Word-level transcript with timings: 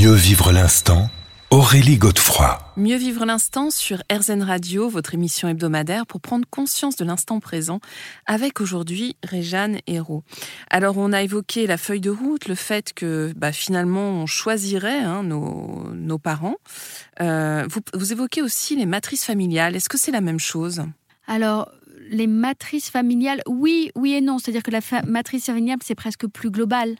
Mieux 0.00 0.14
vivre 0.14 0.50
l'instant, 0.50 1.10
Aurélie 1.50 1.98
Godefroy. 1.98 2.58
Mieux 2.78 2.96
vivre 2.96 3.26
l'instant 3.26 3.70
sur 3.70 3.98
RZN 4.10 4.42
Radio, 4.42 4.88
votre 4.88 5.12
émission 5.12 5.46
hebdomadaire 5.46 6.06
pour 6.06 6.22
prendre 6.22 6.46
conscience 6.48 6.96
de 6.96 7.04
l'instant 7.04 7.38
présent 7.38 7.80
avec 8.24 8.62
aujourd'hui 8.62 9.16
Réjeanne 9.22 9.80
Hérault. 9.86 10.24
Alors 10.70 10.96
on 10.96 11.12
a 11.12 11.20
évoqué 11.20 11.66
la 11.66 11.76
feuille 11.76 12.00
de 12.00 12.08
route, 12.08 12.48
le 12.48 12.54
fait 12.54 12.94
que 12.94 13.34
bah, 13.36 13.52
finalement 13.52 14.22
on 14.22 14.24
choisirait 14.24 15.00
hein, 15.00 15.22
nos, 15.22 15.90
nos, 15.92 16.18
parents. 16.18 16.56
Euh, 17.20 17.66
vous, 17.68 17.80
vous 17.92 18.12
évoquez 18.12 18.40
aussi 18.40 18.76
les 18.76 18.86
matrices 18.86 19.24
familiales. 19.26 19.76
Est-ce 19.76 19.90
que 19.90 19.98
c'est 19.98 20.12
la 20.12 20.22
même 20.22 20.40
chose? 20.40 20.82
Alors 21.26 21.70
les 22.08 22.26
matrices 22.26 22.90
familiales, 22.90 23.42
oui, 23.46 23.90
oui 23.94 24.12
et 24.12 24.20
non. 24.20 24.38
C'est-à-dire 24.38 24.62
que 24.62 24.70
la 24.70 24.80
matrice 25.06 25.46
familiale, 25.46 25.78
c'est 25.82 25.94
presque 25.94 26.26
plus 26.26 26.50
global. 26.50 26.96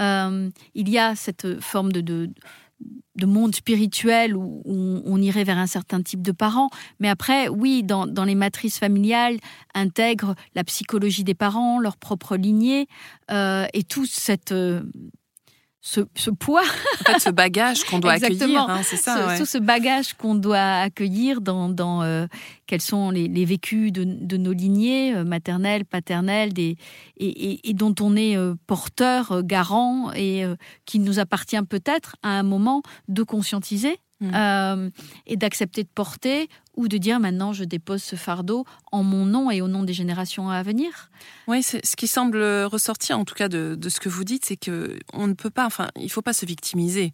Euh, 0.00 0.50
il 0.74 0.88
y 0.88 0.98
a 0.98 1.14
cette 1.14 1.60
forme 1.60 1.92
de, 1.92 2.00
de, 2.00 3.26
monde 3.26 3.54
spirituel 3.54 4.36
où, 4.36 4.62
on 4.64 5.20
irait 5.20 5.44
vers 5.44 5.58
un 5.58 5.66
certain 5.66 6.02
type 6.02 6.22
de 6.22 6.32
parents. 6.32 6.70
Mais 7.00 7.08
après, 7.08 7.48
oui, 7.48 7.82
dans, 7.82 8.06
les 8.24 8.34
matrices 8.34 8.78
familiales, 8.78 9.38
intègre 9.74 10.34
la 10.54 10.64
psychologie 10.64 11.24
des 11.24 11.34
parents, 11.34 11.80
leur 11.80 11.96
propre 11.96 12.36
lignée, 12.36 12.86
euh, 13.30 13.66
et 13.72 13.84
tout 13.84 14.06
cette, 14.06 14.54
euh, 15.98 16.04
ce, 16.14 16.30
poids. 16.30 16.62
En 17.00 17.12
fait, 17.12 17.18
ce 17.18 17.30
bagage 17.30 17.84
qu'on 17.84 17.98
doit 17.98 18.12
accueillir, 18.12 18.60
hein, 18.68 18.82
c'est 18.84 18.96
ça. 18.96 19.34
Ce, 19.34 19.40
Tout 19.40 19.46
ce 19.46 19.58
bagage 19.58 20.14
qu'on 20.14 20.34
doit 20.34 20.80
accueillir 20.80 21.40
dans, 21.40 21.68
dans 21.68 22.02
euh, 22.02 22.26
quels 22.66 22.80
sont 22.80 23.10
les, 23.10 23.44
vécus 23.44 23.92
de, 23.92 24.36
nos 24.36 24.52
lignées 24.52 25.14
euh, 25.14 25.24
maternelles, 25.24 25.84
paternelles, 25.84 26.52
des, 26.52 26.76
et, 27.16 27.74
dont 27.74 27.94
on 28.00 28.16
est 28.16 28.36
euh, 28.36 28.54
porteur, 28.66 29.42
garant, 29.42 30.12
et 30.14 30.44
qui 30.86 30.98
nous 30.98 31.18
appartient 31.18 31.60
peut-être 31.68 32.16
à 32.22 32.30
un 32.38 32.42
moment 32.42 32.82
de 33.08 33.22
conscientiser 33.22 33.98
Mm. 34.22 34.30
Euh, 34.34 34.90
et 35.26 35.36
d'accepter 35.36 35.82
de 35.82 35.88
porter 35.92 36.48
ou 36.76 36.86
de 36.86 36.96
dire 36.96 37.18
maintenant 37.18 37.52
je 37.52 37.64
dépose 37.64 38.02
ce 38.02 38.14
fardeau 38.14 38.64
en 38.92 39.02
mon 39.02 39.26
nom 39.26 39.50
et 39.50 39.60
au 39.60 39.68
nom 39.68 39.82
des 39.82 39.92
générations 39.92 40.48
à 40.48 40.62
venir. 40.62 41.10
Oui, 41.48 41.62
ce 41.62 41.96
qui 41.96 42.06
semble 42.06 42.40
ressortir 42.64 43.18
en 43.18 43.24
tout 43.24 43.34
cas 43.34 43.48
de, 43.48 43.76
ce 43.88 43.98
que 43.98 44.08
vous 44.08 44.22
dites, 44.24 44.44
c'est 44.44 44.56
que 44.56 44.98
on 45.12 45.26
ne 45.26 45.34
peut 45.34 45.50
pas, 45.50 45.66
enfin, 45.66 45.88
il 45.96 46.10
faut 46.10 46.22
pas 46.22 46.32
se 46.32 46.46
victimiser. 46.46 47.12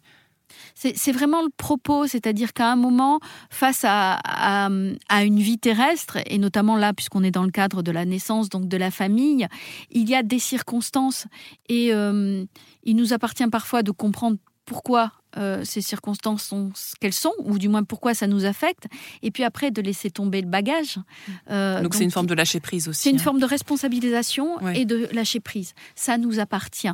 C'est 0.73 1.11
vraiment 1.11 1.43
le 1.43 1.49
propos, 1.55 2.07
c'est-à-dire 2.07 2.53
qu'à 2.53 2.71
un 2.71 2.75
moment, 2.75 3.19
face 3.51 3.83
à, 3.83 4.15
à, 4.15 5.23
une 5.23 5.39
vie 5.39 5.59
terrestre, 5.59 6.17
et 6.25 6.39
notamment 6.39 6.75
là, 6.75 6.91
puisqu'on 6.93 7.23
est 7.23 7.31
dans 7.31 7.43
le 7.43 7.51
cadre 7.51 7.83
de 7.83 7.91
la 7.91 8.03
naissance, 8.03 8.49
donc 8.49 8.67
de 8.67 8.77
la 8.77 8.89
famille, 8.89 9.47
il 9.91 10.09
y 10.09 10.15
a 10.15 10.23
des 10.23 10.39
circonstances. 10.39 11.27
Et 11.67 11.93
euh, 11.93 12.45
il 12.83 12.95
nous 12.95 13.13
appartient 13.13 13.47
parfois 13.47 13.83
de 13.83 13.91
comprendre 13.91 14.37
pourquoi 14.65 15.11
euh, 15.37 15.63
ces 15.63 15.81
circonstances 15.81 16.43
sont 16.43 16.71
ce 16.73 16.95
qu'elles 16.95 17.13
sont, 17.13 17.33
ou 17.43 17.59
du 17.59 17.69
moins 17.69 17.83
pourquoi 17.83 18.13
ça 18.13 18.27
nous 18.27 18.45
affecte, 18.45 18.87
et 19.21 19.29
puis 19.31 19.43
après 19.43 19.69
de 19.69 19.81
laisser 19.81 20.09
tomber 20.09 20.41
le 20.41 20.47
bagage. 20.47 20.97
Euh, 21.49 21.81
donc 21.81 21.93
c'est 21.93 22.03
une 22.03 22.11
forme 22.11 22.25
de 22.25 22.33
lâcher 22.33 22.59
prise 22.59 22.87
aussi. 22.87 23.03
C'est 23.03 23.09
une 23.11 23.17
hein. 23.17 23.23
forme 23.23 23.39
de 23.39 23.45
responsabilisation 23.45 24.59
et 24.69 24.85
de 24.85 25.07
lâcher 25.11 25.39
prise. 25.39 25.73
Ça 25.95 26.17
nous 26.17 26.39
appartient 26.39 26.87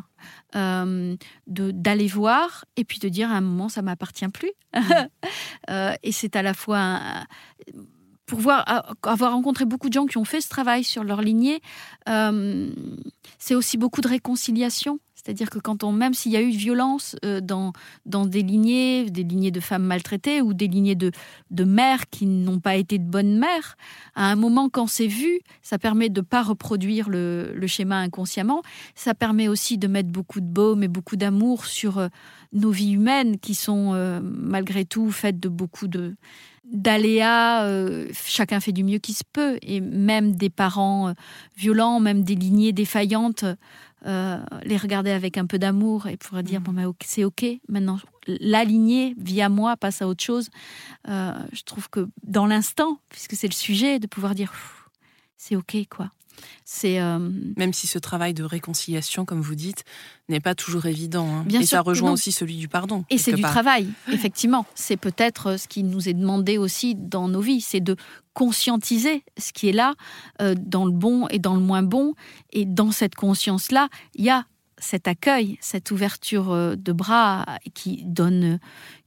euh, 0.56 1.16
d'aller 1.48 2.08
voir 2.08 2.66
et 2.76 2.84
puis 2.84 3.00
de 3.00 3.08
dire 3.08 3.32
à 3.32 3.36
un 3.36 3.42
moment 3.42 3.70
ça 3.70 3.82
m'appartient 3.82 4.28
plus. 4.28 4.52
et 6.04 6.12
c'est 6.12 6.36
à 6.36 6.42
la 6.42 6.54
fois 6.54 7.00
pour 8.26 8.40
voir, 8.40 8.66
avoir 9.04 9.32
rencontré 9.32 9.66
beaucoup 9.66 9.88
de 9.88 9.94
gens 9.94 10.08
qui 10.08 10.18
ont 10.18 10.26
fait 10.26 10.42
ce 10.42 10.50
travail 10.50 10.84
sur 10.84 11.04
leur 11.04 11.22
lignée, 11.22 11.62
c'est 12.06 13.56
aussi 13.56 13.78
beaucoup 13.78 14.02
de 14.02 14.08
réconciliation. 14.08 15.00
C'est-à-dire 15.26 15.50
que 15.50 15.58
quand 15.58 15.84
on, 15.84 15.92
même 15.92 16.14
s'il 16.14 16.34
y 16.34 16.38
a 16.38 16.42
eu 16.42 16.52
violence 16.52 17.16
euh, 17.26 17.42
dans, 17.42 17.74
dans 18.06 18.28
des 18.28 18.44
lignées, 18.44 19.10
des 19.10 19.24
lignées 19.24 19.50
de 19.50 19.60
femmes 19.60 19.84
maltraitées 19.84 20.40
ou 20.40 20.54
des 20.54 20.68
lignées 20.68 20.94
de, 20.94 21.12
de 21.50 21.64
mères 21.64 22.08
qui 22.12 22.28
n'ont 22.28 22.60
pas 22.60 22.76
été 22.76 23.00
de 23.00 23.06
bonnes 23.06 23.40
mères, 23.40 23.76
à 24.14 24.30
un 24.30 24.36
moment 24.36 24.70
quand 24.70 24.86
c'est 24.86 25.08
vu, 25.08 25.40
ça 25.64 25.80
permet 25.80 26.10
de 26.10 26.22
ne 26.22 26.26
pas 26.26 26.44
reproduire 26.44 27.10
le, 27.10 27.56
schéma 27.66 27.98
inconsciemment. 27.98 28.62
Ça 28.94 29.16
permet 29.16 29.48
aussi 29.48 29.80
de 29.80 29.88
mettre 29.88 30.10
beaucoup 30.10 30.42
de 30.42 30.46
baume 30.46 30.84
et 30.84 30.88
beaucoup 30.88 31.16
d'amour 31.16 31.66
sur 31.66 31.98
euh, 31.98 32.08
nos 32.54 32.70
vies 32.70 32.92
humaines 32.92 33.40
qui 33.40 33.56
sont 33.56 33.94
euh, 33.96 34.20
malgré 34.22 34.86
tout 34.86 35.10
faites 35.10 35.40
de 35.40 35.50
beaucoup 35.50 35.88
de 35.88 36.16
d'aléas, 36.72 37.70
chacun 38.12 38.60
fait 38.60 38.72
du 38.72 38.84
mieux 38.84 38.98
qu'il 38.98 39.14
se 39.14 39.24
peut, 39.32 39.60
et 39.62 39.82
même 39.82 40.36
des 40.36 40.50
parents 40.50 41.14
violents, 41.56 42.00
même 42.00 42.24
des 42.24 42.34
lignées 42.34 42.74
défaillantes, 42.74 43.46
euh, 44.06 44.40
les 44.64 44.78
regarder 44.78 45.12
avec 45.12 45.38
un 45.38 45.46
peu 45.46 45.58
d'amour 45.58 46.08
et 46.08 46.18
pouvoir 46.18 46.44
dire 46.44 46.62
mm. 46.62 46.64
bon 46.64 46.94
c'est 47.04 47.24
ok. 47.24 47.46
Maintenant 47.68 48.00
l'aligner 48.28 49.16
via 49.18 49.50
moi 49.50 49.78
passe 49.78 50.02
à 50.02 50.08
autre 50.08 50.24
chose. 50.24 50.50
Euh, 51.08 51.34
je 51.54 51.64
trouve 51.64 51.90
que 51.90 52.08
dans 52.24 52.46
l'instant 52.46 53.00
puisque 53.10 53.36
c'est 53.36 53.48
le 53.48 53.54
sujet 53.54 54.00
de 54.00 54.08
pouvoir 54.08 54.36
dire 54.36 54.54
c'est 55.38 55.56
ok 55.56 55.78
quoi 55.90 56.10
c'est 56.66 57.00
euh, 57.00 57.20
même 57.58 57.74
si 57.74 57.88
ce 57.88 58.00
travail 58.00 58.34
de 58.34 58.44
réconciliation, 58.44 59.24
comme 59.24 59.42
vous 59.42 59.56
dites, 59.56 59.84
n'est 60.30 60.40
pas 60.40 60.56
toujours 60.56 60.88
évident. 60.88 61.28
Hein. 61.28 61.44
Bien 61.46 61.62
et 61.62 61.66
ça 61.66 61.82
rejoint 61.82 62.12
aussi 62.12 62.32
celui 62.32 62.58
du 62.58 62.68
pardon. 62.68 63.06
Et 63.10 63.18
c'est 63.18 63.34
du 63.34 63.44
travail, 63.44 63.88
effectivement. 64.12 64.66
C'est 64.74 64.98
peut-être 64.98 65.58
ce 65.58 65.68
qui 65.68 65.84
nous 65.84 66.10
est 66.10 66.14
demandé 66.14 66.58
aussi 66.58 66.96
dans 66.96 67.28
nos 67.28 67.42
vies, 67.42 67.62
c'est 67.62 67.82
de 67.82 67.96
conscientiser 68.34 69.24
ce 69.38 69.54
qui 69.54 69.70
est 69.70 69.74
là, 69.74 69.94
euh, 70.42 70.56
dans 70.58 70.86
le 70.86 70.92
bon 70.92 71.28
et 71.30 71.40
dans 71.40 71.56
le 71.56 71.62
moins 71.62 71.84
bon. 71.84 72.16
Et 72.52 72.66
dans 72.66 72.92
cette 72.92 73.16
conscience-là, 73.16 73.90
il 74.16 74.26
y 74.26 74.30
a 74.30 74.46
cet 74.78 75.08
accueil, 75.08 75.58
cette 75.62 75.92
ouverture 75.92 76.52
euh, 76.52 76.76
de 76.76 76.92
bras 76.92 77.46
qui 77.76 78.04
donne, 78.06 78.60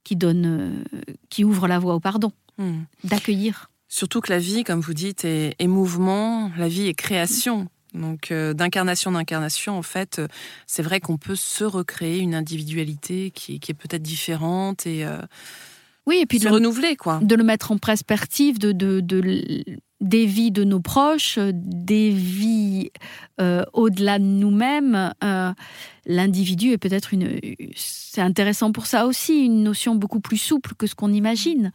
qui 0.04 0.16
donne, 0.16 0.84
qui 1.28 1.44
ouvre 1.44 1.66
la 1.66 1.78
voie 1.78 1.94
au 1.94 2.00
pardon, 2.00 2.32
hmm. 2.58 2.82
d'accueillir. 3.04 3.68
Surtout 3.88 4.20
que 4.20 4.30
la 4.30 4.38
vie, 4.38 4.64
comme 4.64 4.80
vous 4.80 4.94
dites, 4.94 5.24
est, 5.24 5.66
mouvement, 5.66 6.50
la 6.58 6.68
vie 6.68 6.86
est 6.88 6.94
création. 6.94 7.68
Donc 7.94 8.30
euh, 8.30 8.52
d'incarnation 8.52 9.12
d'incarnation, 9.12 9.78
en 9.78 9.82
fait, 9.82 10.18
euh, 10.18 10.28
c'est 10.66 10.82
vrai 10.82 11.00
qu'on 11.00 11.16
peut 11.16 11.36
se 11.36 11.64
recréer 11.64 12.18
une 12.18 12.34
individualité 12.34 13.30
qui, 13.30 13.54
est 13.54 13.74
peut-être 13.74 14.02
différente 14.02 14.86
et 14.86 15.06
euh, 15.06 15.16
oui, 16.06 16.20
et 16.22 16.26
puis 16.26 16.38
se 16.38 16.48
de 16.48 16.52
renouveler, 16.52 16.96
quoi. 16.96 17.18
De 17.22 17.34
le 17.34 17.44
mettre 17.44 17.72
en 17.72 17.78
perspective 17.78 18.58
de, 18.58 18.72
de, 18.72 19.00
de 19.00 19.20
des 20.00 20.26
vies 20.26 20.50
de 20.50 20.64
nos 20.64 20.80
proches, 20.80 21.38
des 21.38 22.10
vies 22.10 22.90
au-delà 23.72 24.18
de 24.18 24.24
nous-mêmes. 24.24 25.12
L'individu 26.06 26.72
est 26.72 26.78
peut-être 26.78 27.12
une. 27.12 27.38
C'est 27.74 28.22
intéressant 28.22 28.72
pour 28.72 28.86
ça 28.86 29.06
aussi, 29.06 29.44
une 29.44 29.62
notion 29.62 29.94
beaucoup 29.94 30.20
plus 30.20 30.38
souple 30.38 30.74
que 30.74 30.86
ce 30.86 30.94
qu'on 30.94 31.12
imagine 31.12 31.72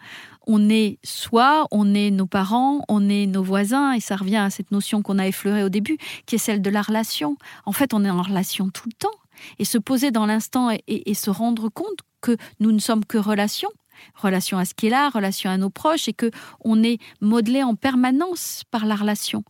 on 0.48 0.70
est 0.70 1.00
soi, 1.04 1.68
on 1.72 1.94
est 1.94 2.12
nos 2.12 2.26
parents, 2.26 2.84
on 2.88 3.10
est 3.10 3.26
nos 3.26 3.44
voisins, 3.44 3.94
et 3.94 4.00
ça 4.00 4.16
revient 4.16 4.38
à 4.38 4.50
cette 4.50 4.72
notion 4.72 5.02
qu'on 5.02 5.20
a 5.20 5.28
effleurée 5.28 5.64
au 5.64 5.70
début, 5.70 5.98
qui 6.26 6.36
est 6.36 6.40
celle 6.40 6.62
de 6.62 6.70
la 6.70 6.82
relation. 6.82 7.38
En 7.66 7.72
fait, 7.72 7.94
on 7.94 8.04
est 8.04 8.10
en 8.10 8.22
relation 8.22 8.70
tout 8.70 8.88
le 8.88 8.94
temps, 8.94 9.18
et 9.60 9.66
se 9.66 9.78
poser 9.78 10.12
dans 10.12 10.26
l'instant 10.26 10.70
et, 10.88 11.14
se 11.14 11.30
rendre 11.30 11.70
compte 11.70 12.00
que 12.22 12.38
nous 12.60 12.72
ne 12.72 12.80
sommes 12.80 13.06
que 13.06 13.18
relation, 13.18 13.70
relation 14.16 14.58
à 14.58 14.66
ce 14.66 14.74
qui 14.74 14.88
est 14.88 14.90
là, 14.90 15.09
relation 15.09 15.50
à 15.50 15.58
nos 15.58 15.69
proches, 15.69 16.08
et 16.08 16.14
que 16.14 16.31
on 16.62 16.84
est 16.84 17.00
modelé 17.22 17.64
en 17.64 17.75
permanence 17.75 18.64
par 18.72 18.86
la 18.86 18.96
relation. 18.96 19.44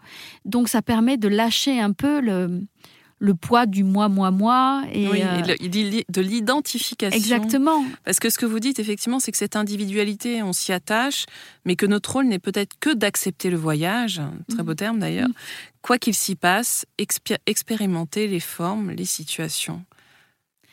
Donc, 0.46 0.70
ça 0.70 0.82
permet 0.82 1.18
de 1.18 1.28
lâcher 1.28 1.80
un 1.80 1.92
peu 1.92 2.22
le 2.22 2.62
le 3.24 3.36
poids 3.36 3.66
du 3.66 3.86
moi, 3.86 4.10
moi, 4.10 4.32
moi. 4.32 4.84
Et, 4.92 5.08
oui, 5.08 5.22
euh, 5.24 6.04
de 6.10 6.22
l'identification. 6.22 7.18
Exactement. 7.18 7.86
Parce 8.04 8.20
que 8.20 8.30
ce 8.30 8.38
que 8.38 8.46
vous 8.46 8.60
dites, 8.60 8.80
effectivement, 8.80 9.22
c'est 9.22 9.32
que 9.32 9.38
cette 9.38 9.56
individualité, 9.56 10.44
on 10.44 10.52
s'y 10.52 10.74
attache, 10.74 11.26
mais 11.64 11.78
que 11.78 11.86
notre 11.86 12.12
rôle 12.12 12.26
n'est 12.26 12.38
peut-être 12.40 12.74
que 12.82 12.94
d'accepter 12.94 13.50
le 13.50 13.56
voyage, 13.56 14.22
très 14.50 14.62
beau 14.62 14.74
terme 14.74 15.00
d'ailleurs, 15.00 15.30
mm. 15.30 15.34
quoi 15.82 15.98
qu'il 16.00 16.14
s'y 16.14 16.36
passe, 16.36 16.86
expérimenter 17.46 18.28
les 18.28 18.42
formes, 18.42 18.92
les 18.92 19.06
situations. 19.06 19.86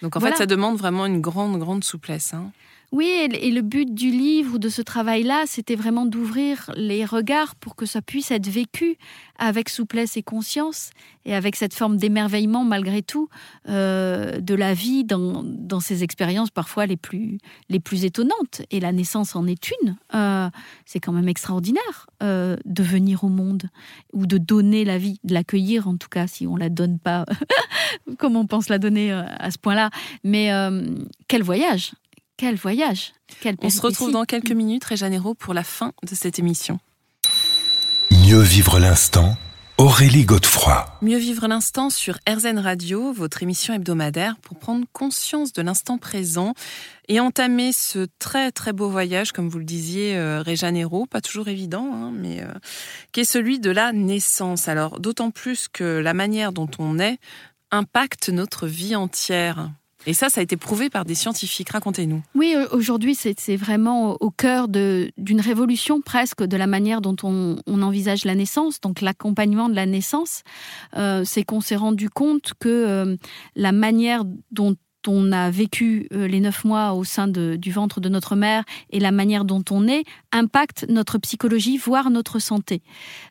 Donc 0.03 0.17
en 0.17 0.21
fait, 0.21 0.37
ça 0.37 0.47
demande 0.47 0.77
vraiment 0.77 1.07
une 1.07 1.21
grande, 1.21 1.57
grande 1.57 1.85
souplesse. 1.85 2.35
Hein. 2.35 2.51
Oui, 2.93 3.07
et 3.07 3.51
le 3.53 3.63
but 3.63 3.95
du 3.95 4.11
livre 4.11 4.57
ou 4.57 4.59
de 4.59 4.69
ce 4.69 4.83
travail-là, 4.83 5.45
c'était 5.47 5.77
vraiment 5.77 6.07
d'ouvrir 6.07 6.73
les 6.75 7.05
regards 7.05 7.55
pour 7.55 7.77
que 7.77 7.87
ça 7.87 8.03
puisse 8.03 8.33
être 8.33 8.49
vécu 8.49 8.99
avec 9.39 9.69
souplesse 9.69 10.17
et 10.17 10.25
conscience, 10.25 10.91
et 11.25 11.33
avec 11.33 11.55
cette 11.55 11.73
forme 11.73 11.99
d'émerveillement 11.99 12.65
malgré 12.65 13.03
tout 13.03 13.29
euh, 13.69 14.41
de 14.41 14.55
la 14.55 14.75
vie 14.75 15.05
dans, 15.05 15.45
ces 15.81 16.03
expériences 16.03 16.51
parfois 16.51 16.87
les 16.87 16.97
plus, 16.97 17.39
les 17.69 17.79
plus 17.79 18.05
étonnantes. 18.05 18.63
Et 18.73 18.81
la 18.81 18.91
naissance 18.91 19.37
en 19.37 19.47
est 19.47 19.71
une. 19.71 19.97
Euh, 20.15 20.51
c'est 20.85 20.99
quand 20.99 21.13
même 21.13 21.29
extraordinaire 21.29 22.09
euh, 22.25 22.57
de 22.65 22.83
venir 22.83 23.23
au 23.23 23.29
monde, 23.29 23.71
ou 24.13 24.27
de 24.27 24.37
donner 24.37 24.85
la 24.85 24.99
vie, 24.99 25.21
de 25.23 25.33
l'accueillir 25.33 25.87
en 25.87 25.97
tout 25.97 26.09
cas, 26.09 26.27
si 26.27 26.45
on 26.49 26.57
la 26.57 26.69
donne 26.69 26.99
pas 26.99 27.25
comme 28.19 28.35
on 28.35 28.47
pense 28.47 28.69
la 28.69 28.79
donner 28.79 29.13
à 29.13 29.51
ce 29.53 29.59
point-là. 29.59 29.91
Mais 30.25 30.51
quel 31.29 31.45
voyage 31.45 31.93
quel 32.41 32.57
voyage 32.57 33.13
On 33.63 33.69
se 33.69 33.83
retrouve 33.83 34.13
dans 34.13 34.25
quelques 34.25 34.53
minutes, 34.53 34.85
Réjanero, 34.85 35.35
pour 35.35 35.53
la 35.53 35.63
fin 35.63 35.93
de 36.03 36.15
cette 36.15 36.39
émission. 36.39 36.79
Mieux 38.11 38.41
vivre 38.41 38.79
l'instant 38.79 39.37
Aurélie 39.77 40.25
Godefroy. 40.25 40.87
Mieux 41.03 41.19
vivre 41.19 41.47
l'instant 41.49 41.91
sur 41.91 42.19
RZN 42.27 42.59
Radio, 42.59 43.13
votre 43.13 43.43
émission 43.43 43.75
hebdomadaire 43.75 44.37
pour 44.41 44.59
prendre 44.59 44.87
conscience 44.95 45.53
de 45.53 45.61
l'instant 45.61 45.99
présent 45.99 46.55
et 47.09 47.21
entamer 47.21 47.73
ce 47.73 48.07
très 48.19 48.53
très 48.53 48.73
beau 48.73 48.89
voyage, 48.89 49.33
comme 49.33 49.51
vous 49.51 49.59
le 49.59 49.65
disiez, 49.67 50.17
euh, 50.17 50.41
Réjean 50.41 51.07
pas 51.11 51.21
toujours 51.21 51.49
évident, 51.49 51.91
hein, 51.93 52.11
mais 52.11 52.41
euh, 52.41 52.47
qui 53.13 53.21
est 53.21 53.25
celui 53.25 53.61
de 53.61 53.71
la 53.71 53.93
naissance. 53.93 54.67
Alors 54.67 54.99
d'autant 54.99 55.31
plus 55.31 55.69
que 55.69 55.85
la 55.85 56.15
manière 56.15 56.53
dont 56.53 56.71
on 56.79 56.99
est 56.99 57.19
impacte 57.71 58.31
notre 58.31 58.67
vie 58.67 58.97
entière. 58.97 59.71
Et 60.07 60.15
ça, 60.15 60.29
ça 60.29 60.41
a 60.41 60.43
été 60.43 60.57
prouvé 60.57 60.89
par 60.89 61.05
des 61.05 61.15
scientifiques. 61.15 61.71
Racontez-nous. 61.71 62.23
Oui, 62.35 62.57
aujourd'hui, 62.73 63.15
c'est 63.15 63.57
vraiment 63.57 64.17
au 64.21 64.31
cœur 64.31 64.69
d'une 64.69 65.41
révolution 65.41 66.01
presque 66.01 66.43
de 66.43 66.57
la 66.57 66.67
manière 66.67 67.01
dont 67.01 67.17
on, 67.23 67.57
envisage 67.83 68.25
la 68.25 68.35
naissance, 68.35 68.81
donc 68.81 69.01
l'accompagnement 69.01 69.69
de 69.69 69.75
la 69.75 69.87
naissance. 69.87 70.43
Euh, 70.97 71.23
c'est 71.25 71.45
qu'on 71.45 71.61
s'est 71.61 71.77
rendu 71.77 72.11
compte 72.11 72.53
que 72.59 72.69
euh, 72.69 73.17
la 73.57 73.73
manière 73.73 74.25
dont 74.51 74.77
on 75.07 75.33
a 75.33 75.51
vécu 75.51 76.09
euh, 76.13 76.27
les 76.27 76.41
neuf 76.41 76.65
mois 76.65 76.93
au 76.93 77.05
sein 77.05 77.29
du 77.29 77.73
ventre 77.73 78.01
de 78.01 78.09
notre 78.09 78.37
mère 78.37 78.65
et 78.91 79.01
la 79.01 79.13
manière 79.13 79.45
dont 79.45 79.65
on 79.71 79.89
est 79.89 80.05
impacte 80.33 80.87
notre 80.89 81.19
psychologie, 81.19 81.79
voire 81.79 82.11
notre 82.11 82.39
santé. 82.39 82.83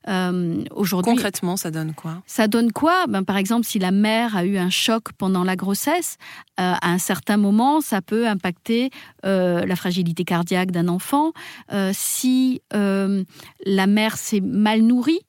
Euh, 0.08 0.64
aujourd'hui, 0.72 1.14
Concrètement, 1.14 1.58
ça 1.58 1.72
donne 1.72 1.94
quoi? 1.94 2.22
Ça 2.26 2.48
donne 2.48 2.72
quoi? 2.72 3.08
Ben, 3.08 3.24
Par 3.24 3.38
exemple, 3.38 3.66
si 3.66 3.80
la 3.80 3.92
mère 3.92 4.36
a 4.36 4.46
eu 4.46 4.58
un 4.58 4.70
choc 4.70 5.12
pendant 5.18 5.44
la 5.44 5.56
grossesse, 5.56 6.18
euh, 6.60 6.74
à 6.82 6.92
un 6.92 6.98
certain 6.98 7.38
moment, 7.38 7.82
ça 7.82 8.02
peut 8.02 8.28
impacter 8.28 8.90
la 9.24 9.76
fragilité 9.76 10.24
cardiaque 10.24 10.72
d'un 10.72 10.88
enfant. 10.88 11.34
si 11.94 12.62
la 12.72 13.88
mère 13.88 14.18
s'est 14.18 14.42
mal 14.42 14.82
nourrie, 14.82 15.20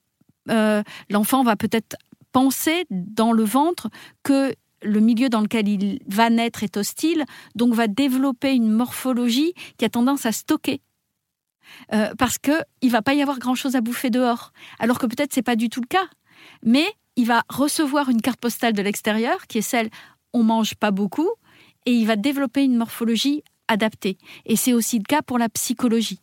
l'enfant 1.11 1.43
va 1.43 1.57
peut-être 1.57 1.97
penser 2.33 2.87
dans 2.91 3.33
le 3.33 3.45
ventre 3.45 3.89
que 4.23 4.55
le 4.83 5.01
milieu 5.01 5.29
dans 5.29 5.41
lequel 5.41 5.69
il 5.69 6.01
va 6.07 6.31
naître 6.31 6.63
est 6.63 6.77
hostile, 6.77 7.25
donc 7.55 7.75
va 7.75 7.87
développer 7.87 8.53
une 8.53 8.71
morphologie 8.71 9.55
qui 9.77 9.85
a 9.85 9.89
tendance 9.89 10.27
à 10.27 10.33
stocker. 10.33 10.81
Euh, 11.93 12.15
parce 12.19 12.39
qu'il 12.39 12.65
ne 12.83 12.91
va 12.91 13.03
pas 13.03 13.15
y 13.15 13.23
avoir 13.23 13.39
grand-chose 13.39 13.77
à 13.77 13.81
bouffer 13.81 14.11
dehors. 14.11 14.53
Alors 14.79 14.99
que 14.99 15.07
peut-être 15.07 15.33
c'est 15.33 15.43
pas 15.43 15.57
du 15.57 15.69
tout 15.69 15.81
le 15.81 15.87
cas. 15.87 16.09
Mais 16.65 16.87
il 17.17 17.27
va 17.27 17.43
recevoir 17.49 18.09
une 18.09 18.21
carte 18.21 18.41
postale 18.41 18.73
de 18.73 18.83
l'extérieur 18.83 19.47
qui 19.47 19.59
est 19.59 19.63
celle 19.63 19.91
on 20.33 20.43
mange 20.43 20.75
pas 20.75 20.91
beaucoup 20.91 21.29
et 21.87 21.93
il 21.93 22.07
va 22.07 22.17
développer 22.17 22.65
une 22.65 22.77
morphologie 22.77 23.43
adaptée. 23.69 24.19
Et 24.47 24.57
c'est 24.57 24.73
aussi 24.73 24.99
le 24.99 25.05
cas 25.05 25.23
pour 25.23 25.39
la 25.39 25.49
psychologie. 25.49 26.21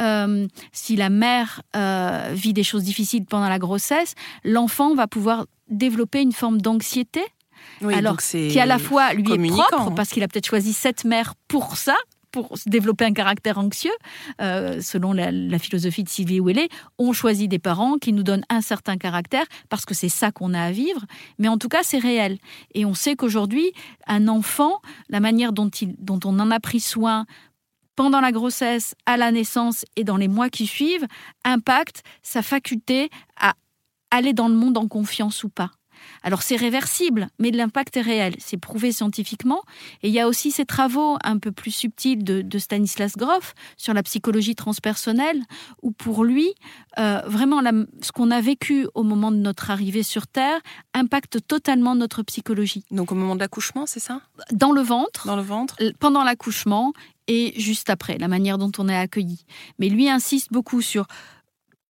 Euh, 0.00 0.46
si 0.72 0.96
la 0.96 1.10
mère 1.10 1.62
euh, 1.76 2.32
vit 2.34 2.52
des 2.52 2.64
choses 2.64 2.82
difficiles 2.82 3.24
pendant 3.24 3.48
la 3.48 3.58
grossesse, 3.58 4.14
l'enfant 4.44 4.94
va 4.94 5.06
pouvoir 5.06 5.46
développer 5.68 6.22
une 6.22 6.32
forme 6.32 6.60
d'anxiété 6.60 7.22
alors 7.92 8.18
qui 8.18 8.58
à 8.58 8.66
la 8.66 8.78
fois 8.78 9.12
lui 9.14 9.32
est 9.32 9.48
propre 9.48 9.94
parce 9.94 10.10
qu'il 10.10 10.22
a 10.22 10.28
peut-être 10.28 10.46
choisi 10.46 10.72
cette 10.72 11.04
mère 11.04 11.34
pour 11.48 11.76
ça 11.76 11.96
pour 12.30 12.54
développer 12.66 13.04
un 13.04 13.12
caractère 13.12 13.58
anxieux, 13.58 13.92
euh, 14.40 14.80
selon 14.80 15.12
la, 15.12 15.58
philosophie 15.58 16.04
de 16.04 16.08
Sylvie 16.08 16.40
Ouellet, 16.40 16.68
on 16.98 17.12
choisit 17.12 17.50
des 17.50 17.58
parents 17.58 17.96
qui 17.98 18.12
nous 18.12 18.22
donnent 18.22 18.44
un 18.48 18.60
certain 18.60 18.96
caractère 18.96 19.44
parce 19.68 19.84
que 19.84 19.94
c'est 19.94 20.08
ça 20.08 20.30
qu'on 20.30 20.54
a 20.54 20.62
à 20.62 20.70
vivre. 20.70 21.04
Mais 21.38 21.48
en 21.48 21.58
tout 21.58 21.68
cas, 21.68 21.82
c'est 21.82 21.98
réel. 21.98 22.38
Et 22.74 22.84
on 22.84 22.94
sait 22.94 23.16
qu'aujourd'hui, 23.16 23.72
un 24.06 24.28
enfant, 24.28 24.80
la 25.08 25.20
manière 25.20 25.52
dont, 25.52 25.68
il, 25.68 25.94
dont 25.98 26.20
on 26.24 26.38
en 26.38 26.50
a 26.50 26.60
pris 26.60 26.80
soin 26.80 27.26
pendant 27.96 28.20
la 28.20 28.30
grossesse, 28.30 28.94
à 29.06 29.16
la 29.16 29.32
naissance 29.32 29.84
et 29.96 30.04
dans 30.04 30.16
les 30.16 30.28
mois 30.28 30.50
qui 30.50 30.66
suivent, 30.66 31.06
impacte 31.44 32.02
sa 32.22 32.42
faculté 32.42 33.10
à 33.40 33.54
aller 34.10 34.32
dans 34.32 34.48
le 34.48 34.54
monde 34.54 34.78
en 34.78 34.86
confiance 34.86 35.42
ou 35.42 35.48
pas. 35.48 35.70
Alors 36.22 36.42
c'est 36.42 36.56
réversible, 36.56 37.28
mais 37.38 37.50
l'impact 37.50 37.96
est 37.96 38.02
réel, 38.02 38.34
c'est 38.38 38.56
prouvé 38.56 38.92
scientifiquement. 38.92 39.62
Et 40.02 40.08
il 40.08 40.14
y 40.14 40.20
a 40.20 40.28
aussi 40.28 40.50
ces 40.50 40.64
travaux 40.64 41.16
un 41.24 41.38
peu 41.38 41.52
plus 41.52 41.70
subtils 41.70 42.24
de, 42.24 42.58
Stanislas 42.58 43.16
Grof 43.16 43.54
sur 43.76 43.94
la 43.94 44.02
psychologie 44.02 44.54
transpersonnelle, 44.54 45.40
où 45.82 45.92
pour 45.92 46.24
lui, 46.24 46.54
euh, 46.98 47.20
vraiment 47.26 47.60
ce 48.02 48.12
qu'on 48.12 48.30
a 48.30 48.40
vécu 48.40 48.88
au 48.94 49.04
moment 49.04 49.30
de 49.30 49.36
notre 49.36 49.70
arrivée 49.70 50.02
sur 50.02 50.26
Terre 50.26 50.60
impacte 50.92 51.46
totalement 51.46 51.94
notre 51.94 52.22
psychologie. 52.22 52.84
Donc 52.90 53.12
au 53.12 53.14
moment 53.14 53.36
de 53.36 53.40
l'accouchement, 53.40 53.86
c'est 53.86 54.00
ça? 54.00 54.20
Dans 54.52 54.72
le 54.72 54.80
ventre. 54.80 55.26
Dans 55.26 55.36
le 55.36 55.42
ventre. 55.42 55.76
Pendant 56.00 56.24
l'accouchement 56.24 56.92
et 57.28 57.52
juste 57.60 57.90
après, 57.90 58.18
la 58.18 58.26
manière 58.26 58.58
dont 58.58 58.72
on 58.78 58.88
est 58.88 58.96
accueilli. 58.96 59.44
Mais 59.78 59.88
lui 59.88 60.08
insiste 60.08 60.50
beaucoup 60.50 60.80
sur 60.80 61.06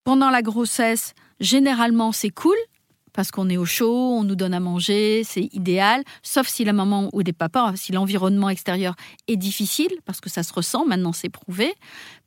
pendant 0.03 0.29
la 0.29 0.41
grossesse, 0.41 1.13
généralement 1.39 2.11
c'est 2.11 2.29
cool, 2.29 2.55
parce 3.17 3.31
qu'on 3.31 3.49
est 3.49 3.57
au 3.57 3.65
chaud, 3.65 4.15
on 4.19 4.23
nous 4.23 4.35
donne 4.35 4.53
à 4.53 4.59
manger, 4.59 5.23
c'est 5.23 5.49
idéal, 5.51 6.03
sauf 6.21 6.47
si 6.47 6.63
la 6.63 6.71
maman 6.71 7.09
ou 7.13 7.23
des 7.23 7.33
papas, 7.33 7.73
si 7.75 7.91
l'environnement 7.91 8.47
extérieur 8.47 8.93
est 9.27 9.37
difficile, 9.37 9.89
parce 10.05 10.21
que 10.21 10.29
ça 10.29 10.43
se 10.43 10.53
ressent, 10.53 10.85
maintenant 10.85 11.13
c'est 11.13 11.29
prouvé. 11.29 11.73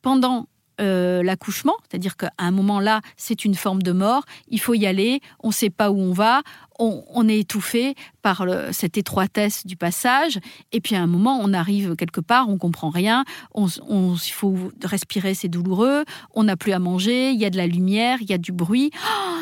Pendant 0.02 0.48
euh, 0.80 1.22
l'accouchement, 1.22 1.76
c'est-à-dire 1.88 2.16
qu'à 2.16 2.32
un 2.38 2.50
moment 2.50 2.80
là, 2.80 3.02
c'est 3.16 3.44
une 3.44 3.54
forme 3.54 3.82
de 3.82 3.92
mort, 3.92 4.24
il 4.48 4.60
faut 4.60 4.74
y 4.74 4.84
aller, 4.84 5.20
on 5.44 5.48
ne 5.48 5.52
sait 5.52 5.70
pas 5.70 5.92
où 5.92 6.00
on 6.00 6.12
va, 6.12 6.42
on, 6.80 7.28
est 7.28 7.38
étouffé 7.38 7.94
par 8.22 8.44
cette 8.72 8.98
étroitesse 8.98 9.64
du 9.64 9.76
passage, 9.76 10.40
et 10.72 10.80
puis 10.80 10.96
à 10.96 11.02
un 11.02 11.06
moment, 11.06 11.38
on 11.40 11.52
arrive 11.52 11.94
quelque 11.94 12.20
part, 12.20 12.48
on 12.48 12.58
comprend 12.58 12.90
rien, 12.90 13.24
il 13.54 14.32
faut 14.32 14.56
respirer, 14.82 15.34
c'est 15.34 15.48
douloureux, 15.48 16.04
on 16.34 16.42
n'a 16.42 16.56
plus 16.56 16.72
à 16.72 16.80
manger, 16.80 17.30
il 17.30 17.38
y 17.38 17.44
a 17.44 17.50
de 17.50 17.58
la 17.58 17.68
lumière, 17.68 18.18
il 18.22 18.28
y 18.28 18.32
a 18.32 18.38
du 18.38 18.50
bruit. 18.50 18.90
Oh 18.96 19.39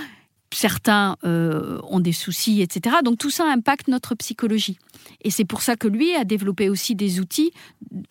certains 0.52 1.16
euh, 1.24 1.78
ont 1.88 2.00
des 2.00 2.12
soucis, 2.12 2.62
etc. 2.62 2.96
Donc 3.04 3.18
tout 3.18 3.30
ça 3.30 3.44
impacte 3.50 3.88
notre 3.88 4.14
psychologie. 4.14 4.78
Et 5.22 5.30
c'est 5.30 5.44
pour 5.44 5.62
ça 5.62 5.76
que 5.76 5.88
lui 5.88 6.14
a 6.14 6.24
développé 6.24 6.68
aussi 6.68 6.94
des 6.94 7.20
outils 7.20 7.52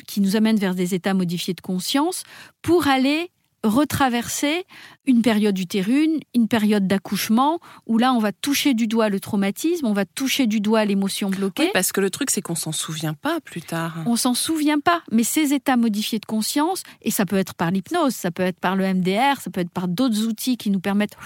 qui 0.07 0.21
nous 0.21 0.35
amènent 0.35 0.57
vers 0.57 0.75
des 0.75 0.93
états 0.93 1.13
modifiés 1.13 1.53
de 1.53 1.61
conscience 1.61 2.23
pour 2.61 2.87
aller 2.87 3.31
retraverser 3.63 4.65
une 5.05 5.21
période 5.21 5.57
utérine, 5.57 6.19
une 6.35 6.47
période 6.47 6.87
d'accouchement, 6.87 7.59
où 7.85 7.97
là, 7.97 8.13
on 8.13 8.19
va 8.19 8.31
toucher 8.31 8.73
du 8.73 8.87
doigt 8.87 9.09
le 9.09 9.19
traumatisme, 9.19 9.85
on 9.85 9.93
va 9.93 10.05
toucher 10.05 10.47
du 10.47 10.59
doigt 10.59 10.85
l'émotion 10.85 11.29
bloquée. 11.29 11.63
Oui, 11.63 11.69
parce 11.73 11.91
que 11.91 12.01
le 12.01 12.09
truc, 12.09 12.29
c'est 12.29 12.41
qu'on 12.41 12.55
s'en 12.55 12.71
souvient 12.71 13.13
pas 13.13 13.39
plus 13.41 13.61
tard. 13.61 13.95
On 14.05 14.15
s'en 14.15 14.33
souvient 14.33 14.79
pas, 14.79 15.01
mais 15.11 15.23
ces 15.23 15.53
états 15.53 15.77
modifiés 15.77 16.19
de 16.19 16.25
conscience, 16.25 16.83
et 17.01 17.11
ça 17.11 17.25
peut 17.25 17.37
être 17.37 17.55
par 17.55 17.71
l'hypnose, 17.71 18.13
ça 18.13 18.31
peut 18.31 18.43
être 18.43 18.59
par 18.59 18.75
le 18.75 18.93
MDR, 18.93 19.41
ça 19.41 19.49
peut 19.49 19.61
être 19.61 19.71
par 19.71 19.87
d'autres 19.87 20.25
outils 20.25 20.57
qui 20.57 20.69
nous 20.69 20.79
permettent 20.79 21.17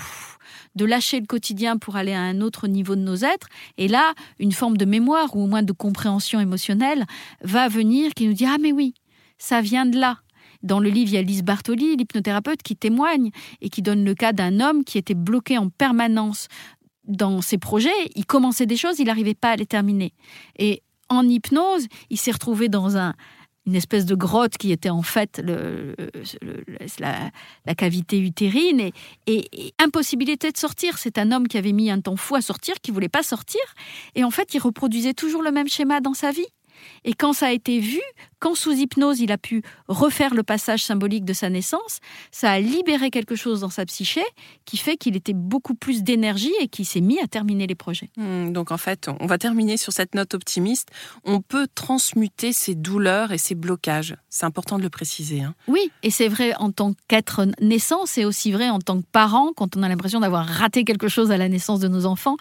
de 0.75 0.85
lâcher 0.85 1.19
le 1.19 1.25
quotidien 1.25 1.77
pour 1.77 1.95
aller 1.95 2.13
à 2.13 2.21
un 2.21 2.41
autre 2.41 2.67
niveau 2.67 2.95
de 2.95 3.01
nos 3.01 3.17
êtres. 3.17 3.47
Et 3.77 3.87
là, 3.87 4.13
une 4.39 4.51
forme 4.51 4.77
de 4.77 4.85
mémoire 4.85 5.35
ou 5.35 5.43
au 5.43 5.47
moins 5.47 5.63
de 5.63 5.71
compréhension 5.71 6.39
émotionnelle 6.39 7.05
va 7.43 7.67
venir 7.67 8.13
qui 8.13 8.27
nous 8.27 8.33
dit 8.33 8.45
Ah, 8.45 8.57
mais 8.59 8.71
oui, 8.71 8.93
ça 9.38 9.61
vient 9.61 9.85
de 9.85 10.00
là. 10.00 10.19
Dans 10.63 10.80
le 10.80 10.89
livre, 10.89 11.12
il 11.12 11.15
y 11.15 11.18
a 11.18 11.22
Lise 11.22 11.44
Bartoli, 11.44 11.96
l'hypnothérapeute, 11.96 12.62
qui 12.63 12.75
témoigne 12.75 13.32
et 13.62 13.70
qui 13.70 13.82
donne 13.82 14.03
le 14.03 14.13
cas 14.13 14.34
d'un 14.34 14.60
homme 14.60 14.84
qui 14.84 14.98
était 14.98 15.15
bloqué 15.15 15.58
en 15.58 15.70
permanence 15.70 16.48
dans 17.06 17.41
ses 17.41 17.58
projets. 17.58 17.89
Il 18.15 18.25
commençait 18.25 18.65
des 18.65 18.77
choses, 18.77 19.00
il 19.00 19.06
n'arrivait 19.06 19.34
pas 19.34 19.51
à 19.51 19.56
les 19.56 19.65
terminer. 19.65 20.13
Et 20.58 20.84
en 21.10 21.27
hypnose, 21.27 21.88
il 22.10 22.18
s'est 22.18 22.32
retrouvé 22.32 22.70
dans 22.70 22.98
un, 22.98 23.15
une 23.65 23.75
espèce 23.75 24.06
de 24.06 24.15
grotte 24.15 24.58
qui 24.58 24.72
était 24.72 24.89
en 24.89 25.01
fait 25.01 25.41
la, 26.98 27.75
cavité 27.75 28.20
utérine 28.20 28.80
et, 28.80 28.94
et, 29.27 29.74
impossibilité 29.80 30.51
de 30.51 30.58
sortir. 30.58 30.98
C'est 30.98 31.18
un 31.18 31.32
homme 31.32 31.48
qui 31.48 31.58
avait 31.58 31.74
mis 31.74 31.91
un 31.91 32.01
temps 32.01 32.15
fou 32.15 32.36
à 32.36 32.41
sortir, 32.41 32.75
qui 32.82 32.91
voulait 32.91 33.10
pas 33.10 33.24
sortir, 33.24 33.62
et 34.15 34.24
en 34.24 34.32
fait 34.32 34.53
il 34.53 34.60
reproduisait 34.60 35.13
toujours 35.13 35.44
le 35.44 35.51
même 35.51 35.68
schéma 35.68 36.01
dans 36.01 36.13
sa 36.13 36.32
vie. 36.32 36.48
Et 37.03 37.13
quand 37.13 37.33
ça 37.33 37.47
a 37.47 37.51
été 37.51 37.79
vu, 37.79 38.01
quand 38.39 38.55
sous 38.55 38.71
hypnose 38.71 39.19
il 39.19 39.31
a 39.31 39.38
pu 39.38 39.61
refaire 39.88 40.33
le 40.33 40.43
passage 40.43 40.83
symbolique 40.83 41.25
de 41.25 41.33
sa 41.33 41.50
naissance, 41.50 42.00
ça 42.31 42.51
a 42.51 42.59
libéré 42.59 43.11
quelque 43.11 43.35
chose 43.35 43.61
dans 43.61 43.69
sa 43.69 43.85
psyché 43.85 44.23
qui 44.65 44.77
fait 44.77 44.97
qu'il 44.97 45.15
était 45.15 45.33
beaucoup 45.33 45.75
plus 45.75 46.03
d'énergie 46.03 46.53
et 46.59 46.67
qu'il 46.67 46.85
s'est 46.85 47.01
mis 47.01 47.19
à 47.19 47.27
terminer 47.27 47.67
les 47.67 47.75
projets. 47.75 48.09
Hmm, 48.17 48.51
donc 48.51 48.71
en 48.71 48.77
fait, 48.77 49.09
on 49.19 49.27
va 49.27 49.38
terminer 49.38 49.77
sur 49.77 49.93
cette 49.93 50.15
note 50.15 50.33
optimiste. 50.33 50.89
On 51.23 51.41
peut 51.41 51.67
transmuter 51.73 52.53
ses 52.53 52.75
douleurs 52.75 53.31
et 53.31 53.38
ses 53.38 53.55
blocages. 53.55 54.15
C'est 54.29 54.45
important 54.45 54.77
de 54.77 54.83
le 54.83 54.89
préciser. 54.89 55.41
Hein. 55.41 55.53
Oui, 55.67 55.91
et 56.03 56.11
c'est 56.11 56.27
vrai 56.27 56.55
en 56.55 56.71
tant 56.71 56.93
qu'être 57.07 57.45
naissant, 57.61 58.05
c'est 58.05 58.25
aussi 58.25 58.51
vrai 58.51 58.69
en 58.69 58.79
tant 58.79 59.00
que 59.00 59.07
parent 59.11 59.51
quand 59.55 59.77
on 59.77 59.83
a 59.83 59.89
l'impression 59.89 60.19
d'avoir 60.19 60.45
raté 60.45 60.83
quelque 60.83 61.07
chose 61.07 61.31
à 61.31 61.38
la 61.38 61.50
naissance 61.50 61.79
de 61.79 61.88
nos 61.88 62.05
enfants. 62.05 62.38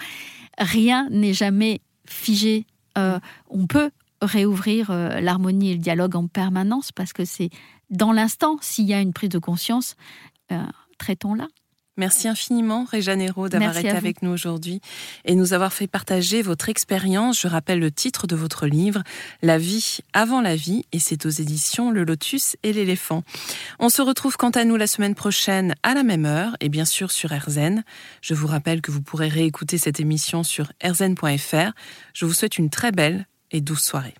Rien 0.58 1.08
n'est 1.10 1.34
jamais 1.34 1.80
figé. 2.06 2.66
Euh, 2.98 3.18
on 3.48 3.66
peut 3.66 3.90
réouvrir 4.20 4.90
euh, 4.90 5.20
l'harmonie 5.20 5.70
et 5.70 5.74
le 5.74 5.80
dialogue 5.80 6.16
en 6.16 6.26
permanence 6.26 6.92
parce 6.92 7.12
que 7.12 7.24
c'est 7.24 7.50
dans 7.90 8.12
l'instant, 8.12 8.58
s'il 8.60 8.86
y 8.86 8.94
a 8.94 9.00
une 9.00 9.12
prise 9.12 9.30
de 9.30 9.38
conscience, 9.38 9.96
euh, 10.52 10.62
traitons-la. 10.98 11.48
Merci 11.96 12.28
infiniment, 12.28 12.86
Hérault, 12.94 13.50
d'avoir 13.50 13.76
été 13.76 13.90
avec 13.90 14.22
nous 14.22 14.30
aujourd'hui 14.30 14.80
et 15.26 15.34
nous 15.34 15.52
avoir 15.52 15.70
fait 15.70 15.86
partager 15.86 16.40
votre 16.40 16.70
expérience. 16.70 17.38
Je 17.38 17.46
rappelle 17.46 17.78
le 17.78 17.90
titre 17.90 18.26
de 18.26 18.34
votre 18.34 18.66
livre, 18.66 19.02
La 19.42 19.58
vie 19.58 19.98
avant 20.14 20.40
la 20.40 20.56
vie, 20.56 20.86
et 20.92 20.98
c'est 20.98 21.26
aux 21.26 21.30
éditions 21.30 21.90
Le 21.90 22.04
Lotus 22.04 22.56
et 22.62 22.72
l'éléphant. 22.72 23.22
On 23.78 23.90
se 23.90 24.00
retrouve 24.00 24.38
quant 24.38 24.48
à 24.48 24.64
nous 24.64 24.76
la 24.76 24.86
semaine 24.86 25.14
prochaine 25.14 25.74
à 25.82 25.92
la 25.92 26.02
même 26.02 26.24
heure 26.24 26.56
et 26.60 26.70
bien 26.70 26.86
sûr 26.86 27.10
sur 27.10 27.32
RZN. 27.36 27.82
Je 28.22 28.32
vous 28.32 28.46
rappelle 28.46 28.80
que 28.80 28.90
vous 28.90 29.02
pourrez 29.02 29.28
réécouter 29.28 29.76
cette 29.76 30.00
émission 30.00 30.42
sur 30.42 30.72
rzn.fr. 30.82 31.72
Je 32.14 32.24
vous 32.24 32.32
souhaite 32.32 32.56
une 32.56 32.70
très 32.70 32.92
belle 32.92 33.26
et 33.50 33.60
douce 33.60 33.84
soirée. 33.84 34.14